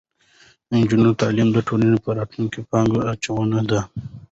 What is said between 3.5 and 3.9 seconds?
ده.